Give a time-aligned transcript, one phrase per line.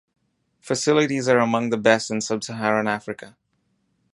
[0.61, 3.37] Facilities are among the best in sub-Saharan Africa.